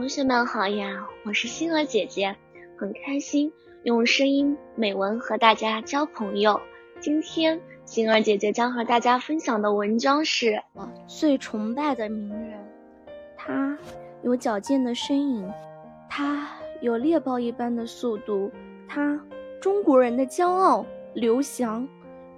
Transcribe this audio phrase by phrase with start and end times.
[0.00, 2.34] 同学们好呀，我是星儿姐姐，
[2.78, 6.58] 很开心用声音美文和大家交朋友。
[7.00, 12.58] 今天星儿姐姐将和大家分享的文章是我最崇拜的名人，
[13.36, 13.76] 他
[14.22, 15.46] 有矫健的身影，
[16.08, 16.48] 他
[16.80, 18.50] 有猎豹一般的速度，
[18.88, 19.20] 他
[19.60, 21.86] 中国人的骄傲刘翔。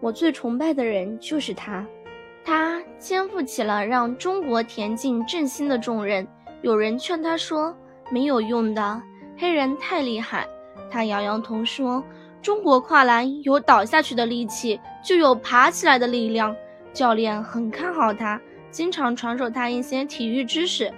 [0.00, 1.86] 我最崇拜的人就是他，
[2.44, 6.26] 他肩负起了让中国田径振兴的重任。
[6.62, 7.76] 有人劝他说
[8.10, 9.02] ：“没有用的，
[9.36, 10.46] 黑人太厉害。”
[10.90, 12.02] 他摇摇头说
[12.40, 16.54] ：“中国跨栏有倒下去的力气，就有爬起来的力量。”
[16.94, 20.92] 教练很看好他，经常传授他一些体育知识。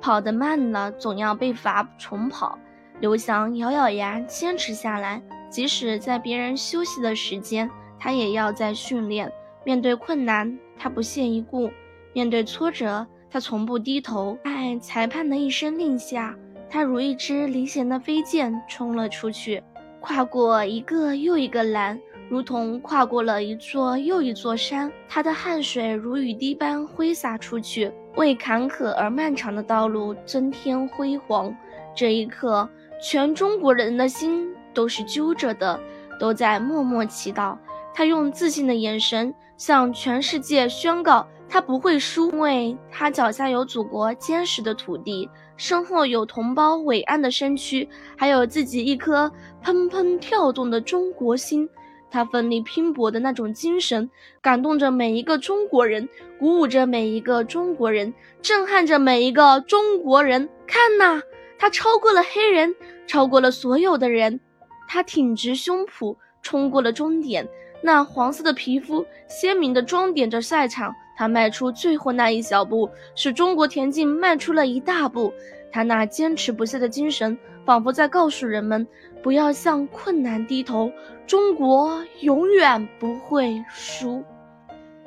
[0.00, 2.58] 跑得慢了，总要被罚重跑。
[3.00, 7.68] 刘翔咬咬牙坚持下来，即使在别人休息的时间，
[7.98, 9.30] 他也要在训练。
[9.64, 11.68] 面对困难，他不屑一顾；
[12.12, 16.36] 面对挫折，他从不低头，在裁判的一声令下，
[16.68, 19.62] 他如一支离弦的飞箭冲了出去，
[20.00, 24.92] 跨过一个又一个栏，如同跨过了一座又一座山。
[25.08, 31.56] 他的汗水如雨滴般挥洒出去，为坎坷而漫长的道路增添辉煌。
[31.96, 32.68] 这一刻，
[33.02, 35.80] 全中国人的心都是揪着的，
[36.20, 37.56] 都在默默祈祷。
[37.94, 41.26] 他用自信的眼神向全世界宣告。
[41.48, 49.30] 他不会输，因为他脚下有祖国坚实的土地，身后有同胞伟岸的身躯，还有自己一颗
[49.62, 51.68] 砰砰跳动的中国心。
[52.10, 54.08] 他奋力拼搏的那种精神，
[54.40, 60.48] 感动着每一个中国人，鼓舞着每一个中国人，震撼着每一个中国人。
[60.66, 61.20] 看呐，
[61.58, 62.74] 他超过了黑人，
[63.06, 64.40] 超过了所有的人。
[64.88, 67.46] 他挺直胸脯冲过了终点，
[67.82, 70.94] 那黄色的皮肤鲜明地装点着赛场。
[71.14, 75.32] 他迈出最后那一小步，使中国田径迈出了一大步。
[75.70, 78.86] 他那坚持不懈的精神，仿佛在告诉人们：
[79.22, 80.90] 不要向困难低头，
[81.26, 84.24] 中国永远不会输。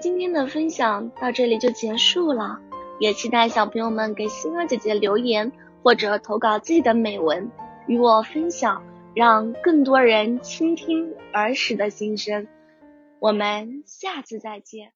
[0.00, 2.58] 今天的分享到这里就结束了，
[2.98, 5.52] 也期待小朋友们给星儿姐姐留言
[5.82, 7.50] 或者投稿自己的美文
[7.86, 8.82] 与我分享，
[9.14, 12.46] 让更多人倾听儿时的心声。
[13.20, 14.94] 我们下次再见。